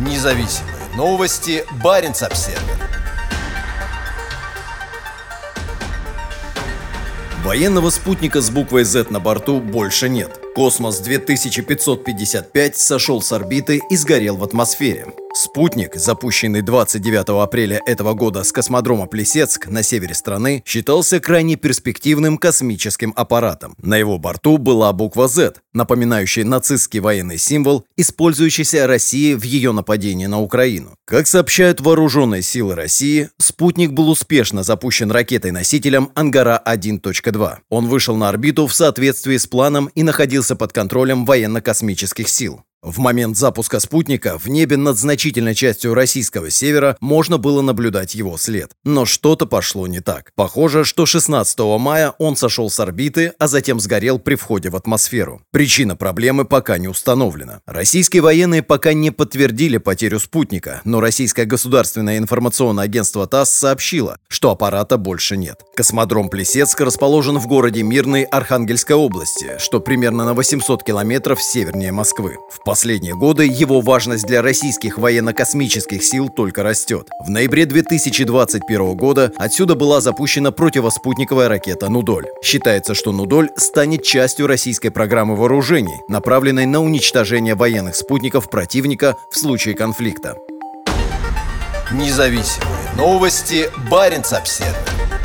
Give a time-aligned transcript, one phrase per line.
[0.00, 1.62] Независимые новости.
[1.84, 2.62] Барин обсерва
[7.44, 10.40] Военного спутника с буквой Z на борту больше нет.
[10.54, 15.06] Космос 2555 сошел с орбиты и сгорел в атмосфере.
[15.32, 22.36] Спутник, запущенный 29 апреля этого года с космодрома Плесецк на севере страны, считался крайне перспективным
[22.36, 23.76] космическим аппаратом.
[23.78, 30.26] На его борту была буква Z, напоминающая нацистский военный символ, использующийся Россией в ее нападении
[30.26, 30.96] на Украину.
[31.06, 37.56] Как сообщают вооруженные силы России, спутник был успешно запущен ракетой-носителем «Ангара-1.2».
[37.68, 42.62] Он вышел на орбиту в соответствии с планом и находился под контролем военно-космических сил.
[42.82, 48.38] В момент запуска спутника в небе над значительной частью российского севера можно было наблюдать его
[48.38, 48.70] след.
[48.84, 50.30] Но что-то пошло не так.
[50.34, 55.42] Похоже, что 16 мая он сошел с орбиты, а затем сгорел при входе в атмосферу.
[55.50, 57.60] Причина проблемы пока не установлена.
[57.66, 64.52] Российские военные пока не подтвердили потерю спутника, но российское государственное информационное агентство ТАСС сообщило, что
[64.52, 65.60] аппарата больше нет.
[65.76, 72.38] Космодром Плесецк расположен в городе Мирный Архангельской области, что примерно на 800 километров севернее Москвы.
[72.50, 77.08] В последние годы его важность для российских военно-космических сил только растет.
[77.18, 82.26] В ноябре 2021 года отсюда была запущена противоспутниковая ракета «Нудоль».
[82.44, 89.36] Считается, что «Нудоль» станет частью российской программы вооружений, направленной на уничтожение военных спутников противника в
[89.36, 90.36] случае конфликта.
[91.90, 93.68] Независимые новости.
[93.90, 95.19] Барин обседный.